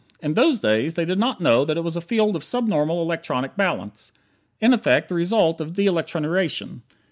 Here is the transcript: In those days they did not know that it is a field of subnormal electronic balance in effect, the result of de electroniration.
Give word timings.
In 0.19 0.33
those 0.33 0.59
days 0.59 0.95
they 0.95 1.05
did 1.05 1.19
not 1.19 1.41
know 1.41 1.63
that 1.63 1.77
it 1.77 1.85
is 1.85 1.95
a 1.95 2.01
field 2.01 2.35
of 2.35 2.43
subnormal 2.43 3.03
electronic 3.03 3.55
balance 3.55 4.11
in 4.59 4.73
effect, 4.73 5.09
the 5.09 5.13
result 5.13 5.61
of 5.61 5.75
de 5.75 5.85
electroniration. 5.85 6.81